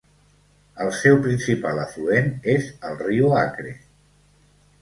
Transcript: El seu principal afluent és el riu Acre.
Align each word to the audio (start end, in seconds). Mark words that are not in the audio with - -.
El 0.85 0.89
seu 0.99 1.17
principal 1.27 1.81
afluent 1.83 2.33
és 2.57 2.73
el 2.89 2.99
riu 3.05 3.37
Acre. 3.45 3.75